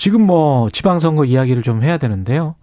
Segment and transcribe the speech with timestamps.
[0.00, 2.54] 지금 뭐 지방선거 이야기를 좀 해야 되는데요.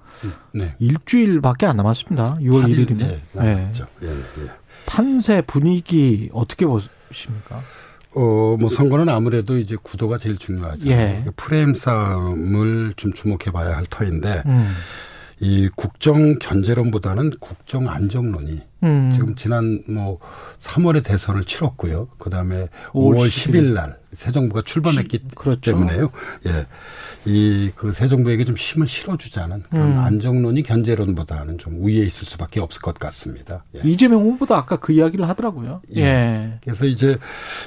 [0.56, 0.74] 네.
[0.80, 2.38] 일주일밖에 안 남았습니다.
[2.42, 2.98] 6월 1일이면.
[2.98, 3.86] 네, 남았죠.
[4.02, 4.50] 예, 예.
[4.88, 7.62] 판세 분위기 어떻게 보십니까?
[8.16, 10.90] 어, 뭐 선거는 아무래도 이제 구도가 제일 중요하죠.
[10.90, 11.26] 예.
[11.36, 14.74] 프레임 싸움을 좀 주목해 봐야 할 터인데 음.
[15.40, 19.12] 이 국정 견제론보다는 국정 안정론이 음.
[19.14, 20.20] 지금 지난 뭐
[20.60, 22.08] 3월에 대선을 치렀고요.
[22.18, 25.60] 그다음에 5월 10일 날 새 정부가 출범했기 그렇죠.
[25.62, 26.10] 때문에요.
[26.48, 26.66] 예.
[27.26, 30.00] 이 그 새 정부에게 좀 힘을 실어 주자는 그런 음.
[30.00, 33.64] 안정론이 견제론보다는 좀 우위에 있을 수밖에 없을 것 같습니다.
[33.76, 33.82] 예.
[33.88, 35.82] 이재명 후보도 아까 그 이야기를 하더라고요.
[35.98, 36.02] 예.
[36.02, 36.60] 예.
[36.64, 37.18] 그래서 이제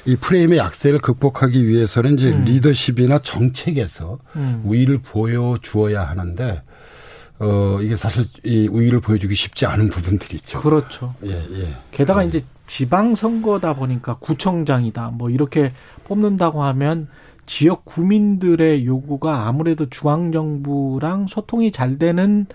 [0.05, 2.43] 이 프레임의 약세를 극복하기 위해서는 이제 음.
[2.43, 4.63] 리더십이나 정책에서 음.
[4.65, 6.63] 우위를 보여 주어야 하는데
[7.41, 10.59] 어, 이게 사실 이 우위를 보여주기 쉽지 않은 부분들이 있죠.
[10.61, 11.15] 그렇죠.
[11.25, 11.73] 예, 예.
[11.89, 12.27] 게다가 예.
[12.27, 17.07] 이제 지방선거다 보니까 구청장이다 뭐 이렇게 뽑는다고 하면
[17.47, 22.45] 지역 구민들의 요구가 아무래도 중앙정부랑 소통이 잘 되는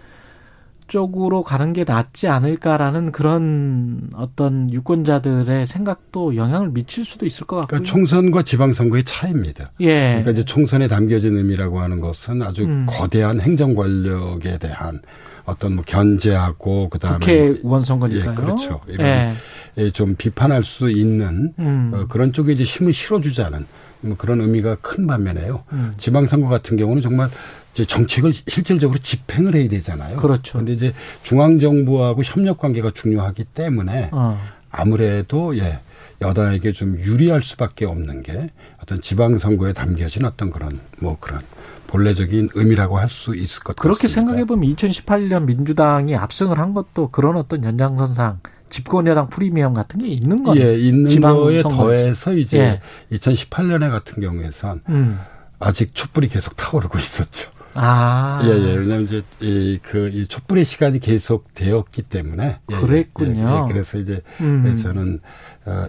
[0.87, 7.81] 쪽으로 가는 게 낫지 않을까라는 그런 어떤 유권자들의 생각도 영향을 미칠 수도 있을 것 같고요.
[7.81, 9.73] 그러니까 총선과 지방선거의 차이입니다.
[9.81, 10.09] 예.
[10.09, 12.87] 그러니까 이제 총선에 담겨진 의미라고 하는 것은 아주 음.
[12.89, 15.01] 거대한 행정 권력에 대한
[15.47, 18.31] 어떤 뭐 견제하고 그다음에 국회의원 선거니까요.
[18.31, 18.81] 예, 그렇죠.
[18.89, 19.33] 이런 예.
[19.79, 19.91] 예.
[19.91, 21.93] 좀 비판할 수 있는 음.
[21.95, 23.67] 어, 그런 쪽에 이제 힘을 실어주자는
[24.01, 25.65] 뭐 그런 의미가 큰 반면에요.
[25.73, 25.95] 음.
[25.97, 27.31] 지방선거 같은 경우는 정말
[27.73, 30.17] 이제 정책을 실질적으로 집행을 해야 되잖아요.
[30.17, 30.55] 그렇죠.
[30.55, 34.41] 그런데 이제 중앙 정부하고 협력 관계가 중요하기 때문에 어.
[34.71, 35.81] 아무래도 예
[36.21, 38.51] 여당에게 좀 유리할 수밖에 없는 게
[38.83, 41.41] 어떤 지방 선거에 담겨진 어떤 그런 뭐 그런
[41.87, 44.33] 본래적인 의미라고 할 수 있을 것 그렇게 같습니다.
[44.33, 48.41] 생각해 보면 2018년 민주당이 압승을 한 것도 그런 어떤 연장선상
[48.71, 50.67] 집권여당 프리미엄 같은 게 있는 거예요.
[50.67, 53.17] 예, 있는 거에 더해서 이제 예.
[53.17, 55.21] 2018년에 같은 경우에선 음.
[55.61, 57.51] 아직 촛불이 계속 타오르고 있었죠.
[57.75, 58.41] 아.
[58.45, 58.75] 예, 예.
[58.75, 62.59] 왜냐면 이제 이, 그, 이 촛불의 시간이 계속 되었기 때문에.
[62.71, 63.49] 예, 그랬군요.
[63.49, 63.73] 예, 예.
[63.73, 64.75] 그래서 이제 음.
[64.83, 65.27] 저는 어,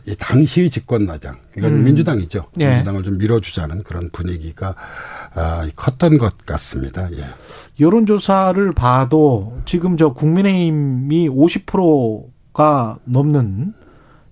[0.05, 1.83] 이 당시의 집권마장, 그러니까 음.
[1.83, 2.45] 민주당이죠.
[2.59, 2.69] 예.
[2.69, 4.75] 민주당을 좀 밀어주자는 그런 분위기가
[5.35, 7.09] 아, 컸던 것 같습니다.
[7.11, 7.23] 예.
[7.79, 13.73] 여론조사를 봐도 지금 저 국민의힘이 50%가 넘는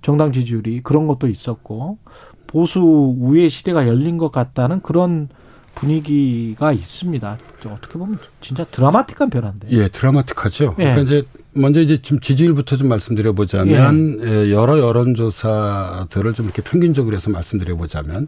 [0.02, 2.00] 정당 지지율이 그런 것도 있었고
[2.48, 5.30] 보수 우회 시대가 열린 것 같다는 그런
[5.75, 7.38] 분위기가 있습니다.
[7.66, 9.68] 어떻게 보면 진짜 드라마틱한 변화인데.
[9.72, 10.75] 예, 드라마틱하죠.
[10.80, 10.84] 예.
[10.84, 14.28] 그러니까 이제 먼저 이제 좀 지지율부터 좀 말씀드려 보자면 예.
[14.28, 14.52] 예.
[14.52, 18.28] 여러 여론조사들을 좀 이렇게 평균적으로 해서 말씀드려 보자면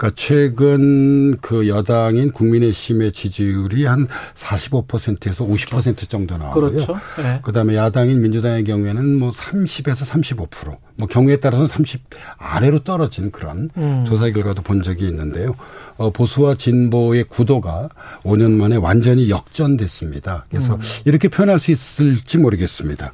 [0.00, 6.70] 그러니까 최근 그 여당인 국민의힘의 지지율이 한 45%에서 50% 정도 나오고요.
[6.70, 6.98] 그렇죠.
[7.18, 7.40] 네.
[7.42, 10.06] 그다음에 야당인 민주당의 경우에는 뭐 30에서
[10.48, 12.00] 35%뭐 경우에 따라서는 30
[12.38, 14.04] 아래로 떨어진 그런 음.
[14.06, 15.54] 조사 결과도 본 적이 있는데요.
[15.98, 17.90] 어, 보수와 진보의 구도가
[18.22, 20.46] 5년 만에 완전히 역전됐습니다.
[20.48, 20.80] 그래서 음.
[21.04, 23.12] 이렇게 표현할 수 있을지 모르겠습니다.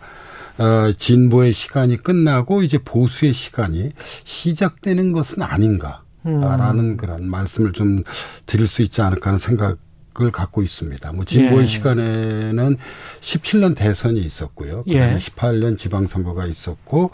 [0.58, 3.90] 어, 진보의 시간이 끝나고 이제 보수의 시간이
[4.22, 6.05] 시작되는 것은 아닌가.
[6.26, 6.96] 라는 음.
[6.96, 8.02] 그런 말씀을 좀
[8.46, 9.78] 드릴 수 있지 않을까 하는 생각
[10.18, 11.12] 을 갖고 있습니다.
[11.12, 11.66] 뭐 진보의 예.
[11.66, 12.78] 시간에는
[13.20, 14.84] 17년 대선이 있었고요.
[14.84, 15.16] 그다음에 예.
[15.18, 17.10] 18년 지방선거가 있었고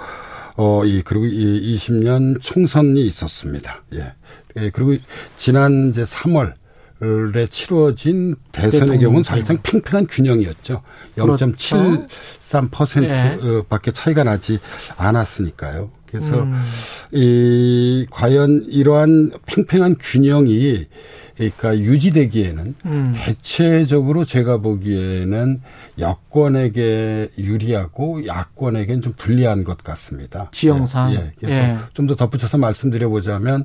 [0.57, 3.83] 어, 이, 그리고 이 20년 총선이 있었습니다.
[3.95, 4.13] 예.
[4.57, 4.97] 예 그리고
[5.37, 6.55] 지난 이제 3월
[7.35, 10.83] 에 치러진 대선의 경우는 사실상 팽팽한 균형이었죠.
[11.17, 13.93] 0.73%밖에 예.
[13.93, 14.61] 차이가 나지
[14.97, 15.91] 않았으니까요.
[16.13, 16.55] 그래서 음.
[17.11, 20.87] 이 과연 이러한 팽팽한 균형이
[21.37, 23.13] 그러니까 유지되기에는 음.
[23.17, 25.63] 대체적으로 제가 보기에는
[25.99, 30.51] 여권에게 유리하고 야권에게는 좀 불리한 것 같습니다.
[30.53, 31.13] 지형상.
[31.15, 31.17] 예.
[31.17, 31.33] 예.
[31.41, 31.79] 그래서 예.
[31.95, 33.65] 좀더 덧붙여서 말씀드려 보자면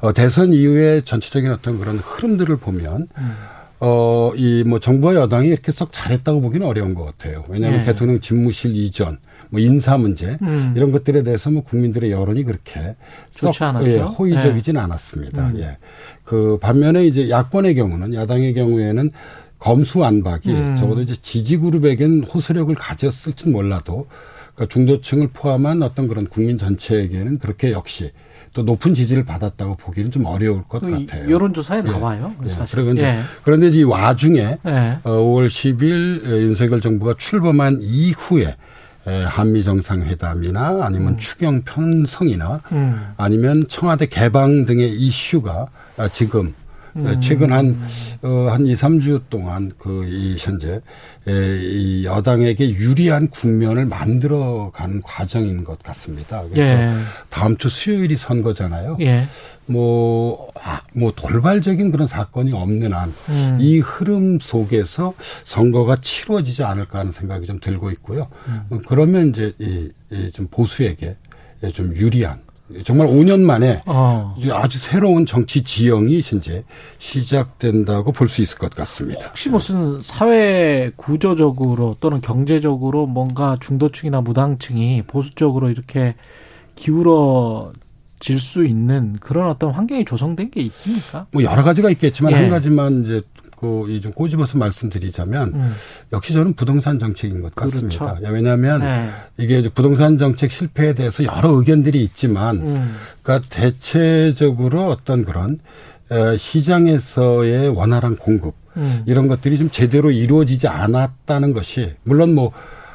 [0.00, 3.34] 어, 대선 이후에 전체적인 어떤 그런 흐름들을 보면 음.
[3.80, 7.44] 어, 이 뭐 정부와 여당이 이렇게 썩 잘했다고 보기는 어려운 것 같아요.
[7.48, 7.84] 왜냐하면 예.
[7.84, 9.18] 대통령 집무실 이전
[9.50, 10.72] 뭐 인사 문제 음.
[10.76, 12.96] 이런 것들에 대해서 뭐 국민들의 여론이 그렇게
[13.30, 14.80] 썩 예, 호의적이진 네.
[14.80, 15.48] 않았습니다.
[15.48, 15.58] 음.
[15.60, 15.78] 예.
[16.24, 19.10] 그 반면에 이제 야권의 경우는 야당의 경우에는
[19.58, 20.76] 검수 안박이 음.
[20.76, 24.06] 적어도 이제 지지 그룹에겐 호소력을 가졌을진 몰라도
[24.54, 28.12] 그러니까 중도층을 포함한 어떤 그런 국민 전체에게는 그렇게 역시
[28.56, 31.30] 또 높은 지지를 받았다고 보기는 좀 어려울 것그 같아요.
[31.30, 31.90] 여론조사에 예.
[31.90, 32.34] 나와요.
[32.42, 32.48] 예.
[32.48, 32.80] 사실.
[32.80, 33.20] 그런데, 예.
[33.42, 34.98] 그런데 이 와중에 예.
[35.04, 38.56] 어, 5월 10일 윤석열 정부가 출범한 이후에
[39.06, 43.02] 에, 한미 정상회담이나 아니면 추경 편성이나 음.
[43.18, 45.66] 아니면 청와대 개방 등의 이슈가
[45.98, 46.54] 아, 지금
[46.96, 47.20] 음.
[47.20, 47.78] 최근 한,
[48.22, 50.80] 어, 한 2, 3주 동안 그, 이, 현재,
[51.28, 56.42] 에, 이 여당에게 유리한 국면을 만들어 가는 과정인 것 같습니다.
[56.50, 56.94] 그래서 예.
[57.28, 58.96] 다음 주 수요일이 선거잖아요.
[59.00, 59.26] 예.
[59.66, 63.58] 뭐, 아, 뭐 돌발적인 그런 사건이 없는 한, 음.
[63.60, 65.14] 이 흐름 속에서
[65.44, 68.28] 선거가 치루어지지 않을까 하는 생각이 좀 들고 있고요.
[68.70, 71.16] 어, 그러면 이제 이, 이 좀 보수에게
[71.72, 72.38] 좀 유리한,
[72.84, 74.34] 정말 5년 만에 어.
[74.52, 76.64] 아주 새로운 정치 지형이 이제
[76.98, 79.26] 시작된다고 볼 수 있을 것 같습니다.
[79.28, 86.16] 혹시 무슨 사회 구조적으로 또는 경제적으로 뭔가 중도층이나 무당층이 보수 쪽으로 이렇게
[86.74, 91.26] 기울어질 수 있는 그런 어떤 환경이 조성된 게 있습니까?
[91.32, 92.36] 뭐 여러 가지가 있겠지만 예.
[92.36, 93.22] 한 가지만 이제
[93.56, 95.74] 그좀 꼬집어서 말씀드리자면 음.
[96.12, 98.14] 역시 저는 부동산 정책인 것 같습니다.
[98.14, 98.32] 그렇죠.
[98.32, 99.08] 왜냐하면 네.
[99.38, 102.96] 이게 부동산 정책 실패에 대해서 여러 의견들이 있지만 음.
[103.22, 105.58] 그러니까 대체적으로 어떤 그런
[106.10, 109.02] 에, 시장에서의 원활한 공급 음.
[109.06, 112.52] 이런 것들이 좀 제대로 이루어지지 않았다는 것이 물론 뭐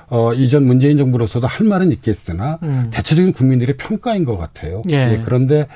[0.09, 2.89] 어, 이전 문재인 정부로서도 할 말은 있겠으나 음.
[2.91, 4.81] 대체적인 국민들의 평가인 것 같아요.
[4.89, 5.21] 예.
[5.23, 5.67] 그런데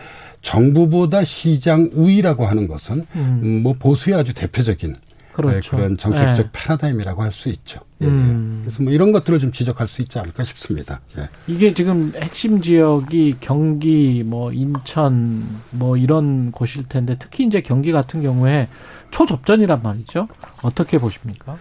[0.46, 3.42] 정부보다 시장 우위라고 하는 것은 음.
[3.44, 4.96] 음, 뭐 보수의 아주 대표적인
[5.34, 5.58] 그렇죠.
[5.58, 6.50] 예, 그런 정책적 예.
[6.54, 7.82] 패러다임이라고 할 수 있죠.
[8.02, 8.10] 예, 예.
[8.10, 8.62] 음.
[8.64, 11.02] 그래서 뭐 이런 것들을 좀 지적할 수 있지 않을까 싶습니다.
[11.18, 11.28] 예.
[11.48, 18.22] 이게 지금 핵심 지역이 경기, 뭐 인천, 뭐 이런 곳일 텐데 특히 이제 경기 같은
[18.22, 18.68] 경우에
[19.10, 20.28] 초접전이란 말이죠.
[20.62, 21.58] 어떻게 보십니까?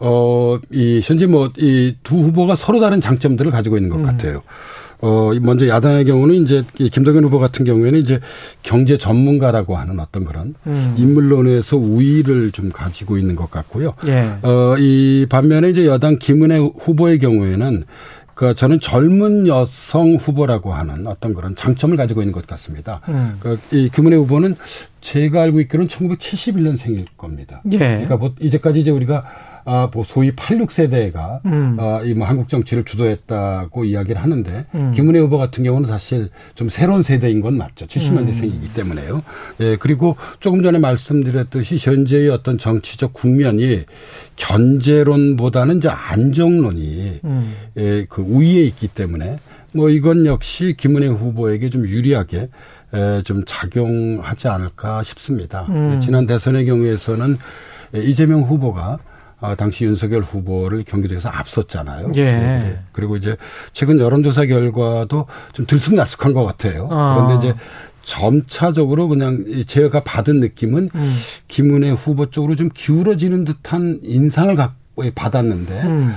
[0.00, 4.02] 어, 이, 현재 뭐, 이 두 후보가 서로 다른 장점들을 가지고 있는 것 음.
[4.04, 4.42] 같아요.
[5.00, 8.20] 어, 먼저 야당의 경우는 이제 이 김동연 후보 같은 경우에는 이제
[8.62, 10.94] 경제 전문가라고 하는 어떤 그런 음.
[10.96, 13.94] 인물론에서 우위를 좀 가지고 있는 것 같고요.
[14.06, 14.34] 예.
[14.42, 17.84] 어, 이 반면에 이제 여당 김은혜 후보의 경우에는
[18.34, 23.00] 그 저는 젊은 여성 후보라고 하는 어떤 그런 장점을 가지고 있는 것 같습니다.
[23.08, 23.36] 음.
[23.40, 24.54] 그이 김은혜 후보는
[25.00, 27.60] 제가 알고 있기로는 1971년생일 겁니다.
[27.72, 27.78] 예.
[27.78, 29.22] 그러니까 뭐 이제까지 이제 우리가
[29.70, 31.76] 아, 뭐 소위 86세대가 음.
[31.78, 34.92] 아, 이뭐 한국 정치를 주도했다고 이야기를 하는데 음.
[34.96, 37.84] 김은혜 후보 같은 경우는 사실 좀 새로운 세대인 건 맞죠.
[37.84, 38.70] 70년대생이기 음.
[38.72, 39.22] 때문에요.
[39.60, 43.84] 예, 그리고 조금 전에 말씀드렸듯이 현재의 어떤 정치적 국면이
[44.36, 47.54] 견제론보다는 이제 안정론이 음.
[47.76, 49.38] 예, 그 우위에 있기 때문에
[49.74, 52.48] 뭐 이건 역시 김은혜 후보에게 좀 유리하게
[52.94, 55.66] 에, 좀 작용하지 않을까 싶습니다.
[55.68, 56.00] 음.
[56.00, 57.36] 지난 대선의 경우에서는
[57.94, 58.98] 에, 이재명 후보가
[59.40, 62.12] 아, 당시 윤석열 후보를 경기도에서 앞섰잖아요.
[62.16, 62.24] 예.
[62.24, 62.78] 네.
[62.92, 63.36] 그리고 이제
[63.72, 66.88] 최근 여론조사 결과도 좀 들쑥날쑥한 것 같아요.
[66.90, 67.14] 아.
[67.14, 67.58] 그런데 이제
[68.02, 71.16] 점차적으로 그냥 이 제가 받은 느낌은 음.
[71.46, 76.14] 김은혜 후보 쪽으로 좀 기울어지는 듯한 인상을 갖고 받았는데 음.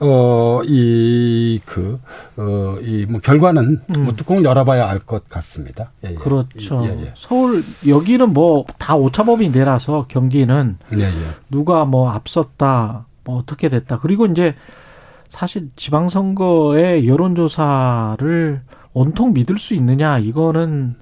[0.00, 2.00] 어, 이, 그,
[2.36, 4.04] 어, 이, 뭐, 결과는 음.
[4.04, 5.92] 뭐 뚜껑을 열어봐야 알 것 같습니다.
[6.04, 6.14] 예, 예.
[6.14, 6.82] 그렇죠.
[6.84, 7.12] 예, 예.
[7.16, 11.08] 서울 여기는 뭐 다 오차범위 내라서 경기는 예, 예.
[11.50, 13.98] 누가 뭐 앞섰다, 뭐 어떻게 됐다.
[14.00, 14.54] 그리고 이제
[15.28, 20.96] 사실 지방선거의 여론조사를 온통 믿을 수 있느냐 이거는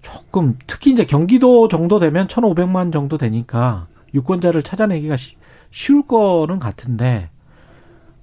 [0.00, 5.36] 조금 특히 이제 경기도 정도 되면 1,500만 정도 되니까 유권자를 찾아내기가 쉬-
[5.70, 7.28] 쉬울 거는 같은데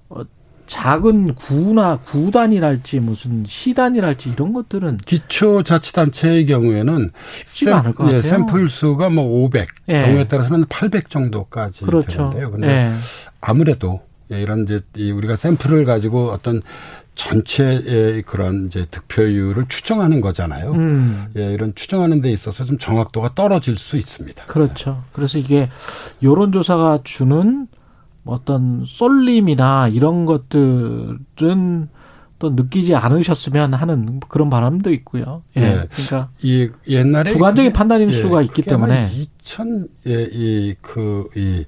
[0.09, 0.21] 어,
[0.69, 7.11] 작은 구나 구단이랄지 무슨 시단이랄지 이런 것들은 기초 자치단체의 경우에는
[7.47, 8.17] 쉽지가 않을 것 같아요.
[8.17, 10.05] 예, 샘플 수가 뭐 500, 예.
[10.05, 12.29] 경우에 따라서는 800 정도까지 그렇죠.
[12.29, 12.51] 되는데요.
[12.51, 12.93] 근데 예.
[13.41, 14.01] 아무래도
[14.31, 16.61] 예, 이런 이제 이 우리가 샘플을 가지고 어떤
[17.15, 20.71] 전체의 그런 이제 득표율을 추정하는 거잖아요.
[20.71, 21.25] 음.
[21.35, 24.45] 예, 이런 추정하는 데 있어서 좀 정확도가 떨어질 수 있습니다.
[24.45, 25.03] 그렇죠.
[25.11, 25.67] 그래서 이게
[26.21, 27.67] 여론조사가 주는
[28.29, 31.89] 어떤 쏠림이나 이런 것들은
[32.39, 35.43] 또 느끼지 않으셨으면 하는 그런 바람도 있고요.
[35.57, 35.61] 예.
[35.61, 35.87] 예.
[35.91, 41.65] 그러니까 이 옛날에 주관적인 그게- 판단일 예, 수가 있기 때문에 2000 예, 이 그 이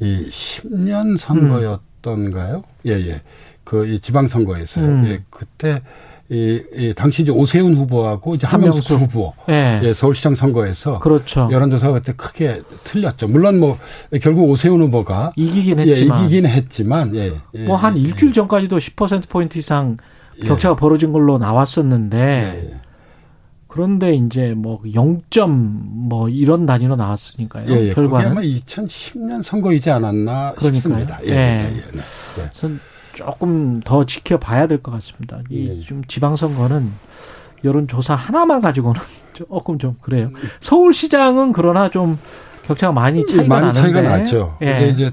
[0.00, 2.64] 이 10년 선거였던가요?
[2.86, 3.22] 예, 예.
[3.62, 4.84] 그 이 지방 선거에서요.
[4.84, 5.04] 음.
[5.06, 5.82] 예, 그때
[6.32, 8.98] 이, 이 당시 이제 오세훈 후보하고 이제 한명숙.
[9.02, 9.80] 후보 예.
[9.84, 11.50] 예, 서울시장 선거에서 그렇죠.
[11.52, 13.28] 여론조사가 그때 크게 틀렸죠.
[13.28, 13.78] 물론 뭐
[14.22, 19.28] 결국 오세훈 후보가 이기긴 예, 했지만 이기긴 했지만 예, 예, 뭐한 예, 일주일 전까지도 10%
[19.28, 19.98] 포인트 이상
[20.42, 20.46] 예.
[20.46, 22.80] 격차가 벌어진 걸로 나왔었는데 예, 예.
[23.68, 27.70] 그런데 이제 뭐 0점 뭐 이런 단위로 나왔으니까요.
[27.74, 27.92] 예, 예.
[27.92, 30.72] 결과는 아마 2010년 선거이지 않았나 그러니까요.
[30.74, 31.18] 싶습니다.
[31.26, 31.34] 예, 예.
[31.34, 32.02] 예, 예, 네.
[33.14, 35.38] 조금 더 지켜봐야 될 것 같습니다.
[35.50, 35.80] 이 예.
[35.80, 36.90] 좀 지방선거는
[37.64, 39.00] 여론조사 하나만 가지고는
[39.34, 40.30] 조금 좀 그래요.
[40.60, 42.18] 서울시장은 그러나 좀
[42.64, 43.80] 격차가 많이 차이가 많이 나는데.
[43.80, 44.56] 차이가 났죠.
[44.62, 44.66] 예.
[44.66, 45.12] 근데 이제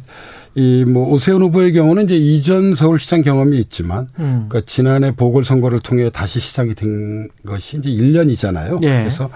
[0.56, 4.46] 이 뭐 오세훈 후보의 경우는 이제 이전 서울시장 경험이 있지만 음.
[4.50, 8.82] 그러니까 지난해 보궐선거를 통해 다시 시작이 된 것이 이제 1년이잖아요.
[8.84, 9.00] 예.
[9.00, 9.30] 그래서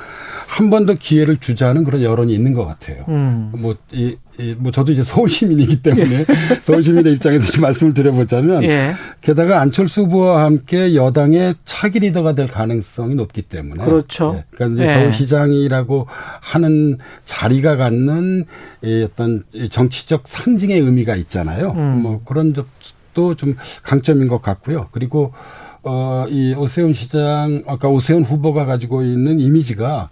[0.48, 3.06] 한 번 더 기회를 주자는 그런 여론이 있는 것 같아요.
[3.08, 3.52] 음.
[3.58, 6.26] 뭐, 이, 이, 뭐, 저도 이제 서울 시민이기 때문에
[6.64, 8.94] 서울 시민의 입장에서 좀 말씀을 드려보자면 예.
[9.22, 14.36] 게다가 안철수 후보와 함께 여당의 차기 리더가 될 가능성이 높기 때문에 그렇죠.
[14.38, 15.00] 예, 그러니까 이제 예.
[15.00, 16.08] 서울시장이라고
[16.42, 18.46] 하는 자리가 갖는
[18.84, 21.72] 이 어떤 이 정치적 상징의 의미 가 있잖아요.
[21.72, 22.02] 음.
[22.02, 24.88] 뭐 그런 점도 좀 강점인 것 같고요.
[24.92, 25.34] 그리고
[25.84, 30.10] 어, 이 오세훈 시장, 아까 오세훈 후보가 가지고 있는 이미지가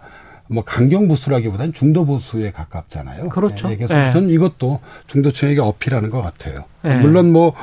[0.48, 3.30] 뭐 강경 보수라기보다는 중도 보수에 가깝잖아요.
[3.30, 3.70] 그렇죠.
[3.70, 4.10] 예, 그래서 예.
[4.10, 6.64] 저는 이것도 중도층에게 어필하는 것 같아요.
[6.84, 6.96] 예.
[6.96, 7.54] 물론 뭐,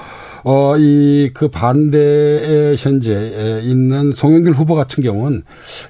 [0.43, 5.43] 어, 이, 그 반대에 현재 있는 송영길 후보 같은 경우는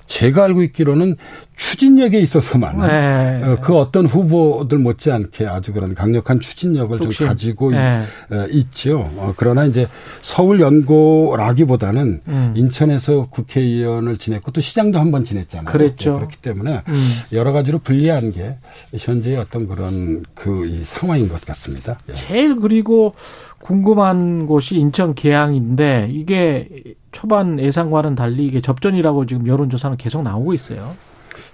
[0.07, 1.15] 제가 알고 있기로는
[1.59, 3.43] 추진력에 있어서만 예.
[3.43, 7.27] 어, 그 어떤 후보들 못지않게 아주 그런 강력한 추진력을 좀 뚝심.
[7.27, 8.03] 가지고 예.
[8.31, 9.09] 어, 있죠.
[9.17, 9.85] 어, 그러나 이제
[10.21, 12.53] 서울 연고라기보다는 음.
[12.55, 15.65] 인천에서 국회의원을 지냈고 또 시장도 한 번 지냈잖아요.
[15.65, 16.11] 그랬죠.
[16.11, 17.09] 네, 그렇기 때문에 음.
[17.33, 18.57] 여러 가지로 불리한 게
[18.95, 21.97] 현재의 어떤 그런 그이 상황인 것 같습니다.
[22.09, 22.13] 예.
[22.13, 23.15] 제일 그리고
[23.59, 26.69] 궁금한 곳이 인천 계양인데 이게
[27.11, 30.95] 초반 예상과는 달리 이게 접전이라고 지금 여론조사는 계속 나오고 있어요.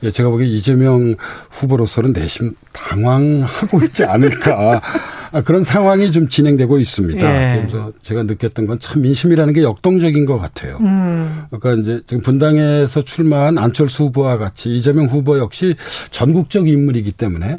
[0.03, 1.15] 예, 제가 보기에 이재명
[1.51, 4.81] 후보로서는 내심 당황하고 있지 않을까.
[5.31, 7.19] 아, 그런 상황이 좀 진행되고 있습니다.
[7.57, 7.59] 예.
[7.61, 10.77] 그래서 제가 느꼈던 건 참 민심이라는 게 역동적인 것 같아요.
[10.81, 11.43] 음.
[11.49, 15.75] 그러니까 이제 지금 분당에서 출마한 안철수 후보와 같이 이재명 후보 역시
[16.11, 17.57] 전국적 인물이기 때문에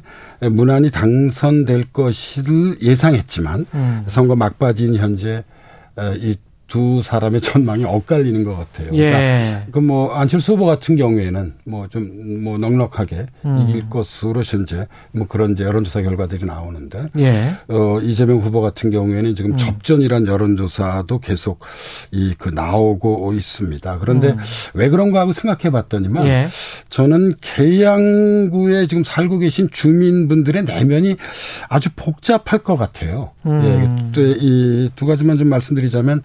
[0.50, 4.04] 무난히 당선될 것을 예상했지만 음.
[4.06, 5.42] 선거 막바지인 현재
[6.16, 8.88] 이 두 사람의 전망이 엇갈리는 것 같아요.
[8.88, 9.66] 그러니까 예.
[9.70, 13.66] 그뭐 안철수 후보 같은 경우에는 뭐좀뭐 넉넉하게 음.
[13.68, 17.52] 이길 것으로 현재 뭐 그런 이제 여론조사 결과들이 나오는데 예.
[17.68, 19.56] 어 이재명 후보 같은 경우에는 지금 음.
[19.56, 21.60] 접전이란 여론조사도 계속
[22.12, 23.98] 이 그 나오고 있습니다.
[23.98, 24.38] 그런데 음.
[24.74, 26.48] 왜 그런가 하고 생각해 봤더니만 예.
[26.90, 31.16] 저는 계양구에 지금 살고 계신 주민분들의 내면이
[31.68, 33.30] 아주 복잡할 것 같아요.
[33.46, 34.12] 음.
[34.16, 36.22] 예, 이 두 가지만 좀 말씀드리자면 에,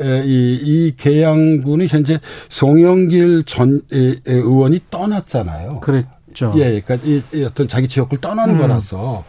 [0.00, 2.18] 이, 이 계양구는 현재
[2.48, 5.80] 송영길 전 의원이 떠났잖아요.
[5.80, 6.52] 그랬죠.
[6.56, 8.58] 예, 그러니까 이, 이 어떤 자기 지역을 떠난 음.
[8.58, 9.24] 거라서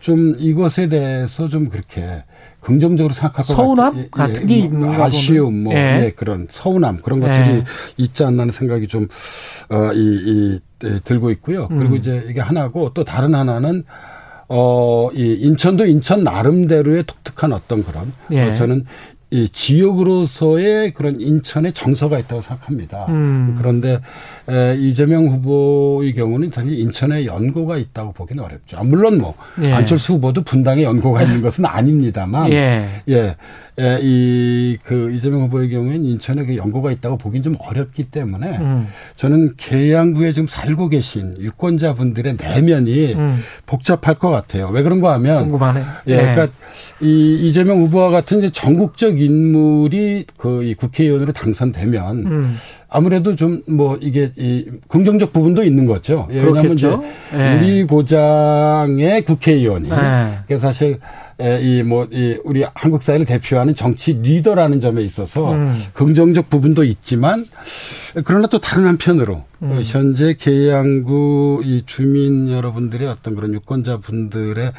[0.00, 2.24] 좀 이것에 대해서 좀 그렇게
[2.60, 5.72] 긍정적으로 생각할 것 서운함 같- 예, 같은 게뭐 있는가 아쉬움, 뭐.
[5.74, 6.06] 예.
[6.06, 7.26] 예, 그런 서운함 그런 예.
[7.28, 7.62] 것들이
[7.98, 9.06] 있지 않나 하는 생각이 좀
[9.70, 11.68] 어, 이, 이 에, 들고 있고요.
[11.68, 11.96] 그리고 음.
[11.96, 13.84] 이제 이게 하나고 또 다른 하나는
[14.48, 18.50] 어, 이 인천도 인천 나름대로의 독특한 어떤 그런 예.
[18.50, 18.84] 어, 저는
[19.30, 23.04] 이 지역으로서의 그런 인천의 정서가 있다고 생각합니다.
[23.08, 23.56] 음.
[23.58, 24.00] 그런데
[24.48, 28.78] 에, 이재명 후보의 경우는 사실 인천에 연고가 있다고 보기는 어렵죠.
[28.78, 29.72] 아, 물론 뭐 예.
[29.72, 33.02] 안철수 후보도 분당에 연고가 있는 것은 아닙니다만 예.
[33.08, 33.36] 예.
[33.78, 38.88] 예, 이, 그, 이재명 후보의 경우에는 인천에 그 연고가 있다고 보긴 좀 어렵기 때문에 음.
[39.16, 43.38] 저는 계양구에 지금 살고 계신 유권자분들의 내면이 음.
[43.66, 44.68] 복잡할 것 같아요.
[44.68, 45.82] 왜 그런가 하면 궁금하네.
[46.08, 46.48] 예, 그러니까
[47.00, 52.56] 이 이재명 후보와 같은 이제 전국적 인물이 그 이 국회의원으로 당선되면 음.
[52.88, 56.26] 아무래도 좀 뭐 이게 이 긍정적 부분도 있는 거죠.
[56.30, 57.04] 예, 왜냐하면 이제 그렇겠죠.
[57.34, 57.58] 예.
[57.58, 60.38] 우리 고장의 국회의원이 예.
[60.46, 60.98] 그래서 사실
[61.40, 65.80] 이 뭐 이 우리 한국 사회를 대표하는 정치 리더라는 점에 있어서 음.
[65.92, 67.46] 긍정적 부분도 있지만
[68.24, 69.80] 그러나 또 다른 한편으로 음.
[69.84, 74.72] 현재 계양구 이 주민 여러분들의 어떤 그런 유권자 분들의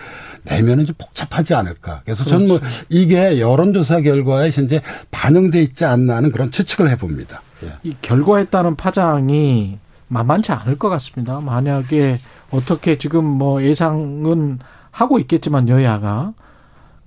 [0.44, 2.02] 내면은 좀 복잡하지 않을까.
[2.04, 2.86] 그래서 저는 뭐 그렇죠.
[2.90, 7.42] 이게 여론조사 결과에 현재 반영돼 있지 않나 하는 그런 추측을 해봅니다.
[7.64, 7.74] 예.
[7.84, 11.40] 이 결과에 따른 파장이 만만치 않을 것 같습니다.
[11.40, 12.20] 만약에
[12.52, 14.60] 어떻게 지금 뭐 예상은
[14.92, 16.34] 하고 있겠지만 여야가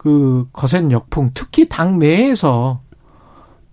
[0.03, 2.81] 그 거센 역풍 특히 당 내에서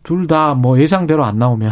[0.03, 1.71] 둘 다 뭐 예상대로 안 나오면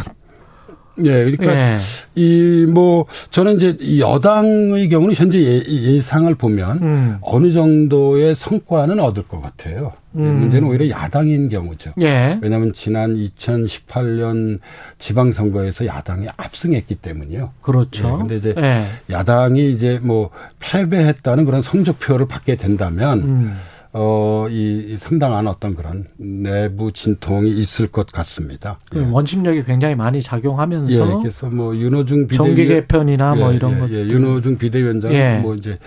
[1.00, 1.78] 예, 그러니까 예.
[2.16, 7.18] 이뭐 저는 이제 이 여당의 경우는 현재 예, 예상을 보면 음.
[7.22, 9.94] 어느 정도의 성과는 얻을 것 같아요.
[10.16, 10.40] 음.
[10.40, 11.94] 문제는 오히려 야당인 경우죠.
[12.02, 12.40] 예.
[12.42, 14.60] 왜냐하면 지난 2018년
[14.98, 17.52] 지방선거에서 야당이 압승했기 때문이요.
[17.62, 18.08] 그렇죠.
[18.08, 18.86] 예, 근데 이제 예.
[19.12, 23.58] 야당이 이제 뭐 패배했다는 그런 성적표를 받게 된다면 음.
[23.94, 28.80] 어, 이, 이 상당한 어떤 그런 내부 진통이 있을 것 같습니다.
[28.90, 29.06] 그 예.
[29.10, 33.80] 원심력이 굉장히 많이 작용하면서 예, 그래서 뭐 윤호중 비대위 정기 개편이나 뭐 예, 이런 예,
[33.80, 35.40] 것 예, 윤호중 비대위원장 예.
[35.42, 35.80] 뭐 이제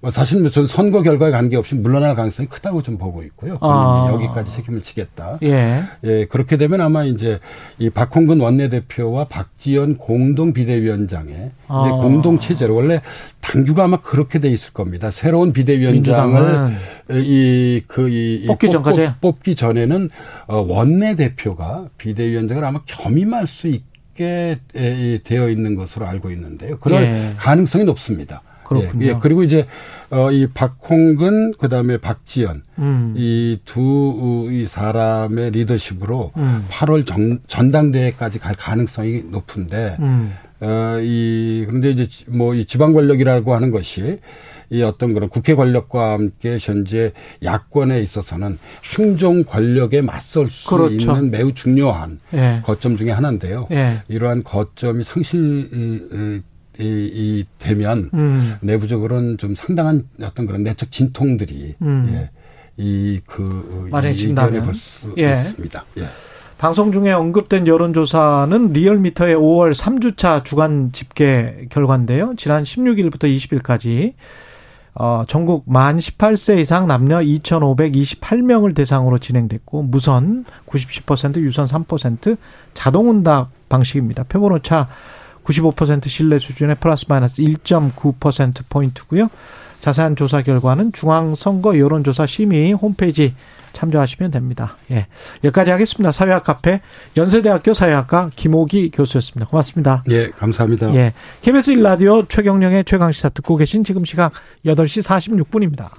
[0.00, 3.58] 뭐 사실 뭐 저는 선거 결과에 관계없이 물러날 가능성이 크다고 좀 보고 있고요.
[3.60, 4.08] 아.
[4.12, 5.38] 여기까지 책임을 지겠다.
[5.42, 5.82] 예.
[6.04, 7.40] 예, 그렇게 되면 아마 이제
[7.78, 11.98] 이 박홍근 원내대표와 박지원 공동 비대위원장의 이제 아.
[12.00, 13.02] 공동 체제로 원래
[13.40, 15.10] 당규가 아마 그렇게 돼 있을 겁니다.
[15.10, 16.76] 새로운 비대위원장을 민주당은
[17.10, 19.12] 이 그이 뽑기 전까지?
[19.20, 20.10] 뽑기 전에는
[20.46, 24.56] 어, 원내 대표가 비대위원장을 아마 겸임할 수 있게
[25.24, 26.78] 되어 있는 것으로 알고 있는데요.
[26.78, 27.34] 그럴 예.
[27.36, 28.42] 가능성이 높습니다.
[28.68, 29.06] 그렇군요.
[29.06, 29.16] 예, 예.
[29.18, 29.66] 그리고 이제
[30.10, 33.14] 어, 이 박홍근 그다음에 박지원 음.
[33.16, 36.66] 이두 이 사람의 리더십으로 음.
[36.70, 40.34] 8월 정, 전당대회까지 갈 가능성이 높은데 음.
[40.60, 44.18] 어, 이 그런데 이제 뭐 이 지방 권력이라고 하는 것이
[44.70, 47.12] 이 어떤 그런 국회 권력과 함께 현재
[47.42, 48.58] 야권에 있어서는
[48.98, 50.94] 행정 권력에 맞설 수 그렇죠.
[51.12, 52.60] 있는 매우 중요한 예.
[52.64, 53.66] 거점 중에 하나인데요.
[53.70, 54.02] 예.
[54.08, 56.42] 이러한 거점이 상실 이,
[56.80, 58.56] 이, 이 되면 음.
[58.60, 62.10] 내부적으로는 좀 상당한 어떤 그런 내적 진통들이 음.
[62.12, 62.30] 예,
[62.76, 64.74] 이그 마련해진다면.
[65.16, 65.30] 예.
[65.30, 65.84] 있습니다.
[65.98, 66.04] 예.
[66.58, 72.34] 방송 중에 언급된 여론조사는 리얼미터의 5월 3주차 주간 집계 결과인데요.
[72.36, 74.14] 지난 16일부터 20일까지
[74.94, 82.36] 어, 전국 만 18세 이상 남녀 2,528명을 대상으로 진행됐고 무선 90% 유선 3%
[82.74, 84.24] 자동 응답 방식입니다.
[84.24, 84.88] 표본 오차
[85.44, 89.30] 95% 신뢰 수준의 플러스 마이너스 1.9% 포인트고요.
[89.78, 93.36] 자세한 조사 결과는 중앙선거 여론조사 심의 홈페이지
[93.78, 94.76] 참조하시면 됩니다.
[94.90, 95.06] 예.
[95.44, 96.10] 여기까지 하겠습니다.
[96.10, 96.80] 사회학 카페
[97.16, 99.48] 연세대학교 사회학과 김호기 교수였습니다.
[99.48, 100.02] 고맙습니다.
[100.10, 100.92] 예, 감사합니다.
[100.94, 101.12] 예.
[101.42, 104.32] KBS 1라디오 최경령의 최강시사 듣고 계신 지금 시각
[104.66, 105.90] 8시 46분입니다.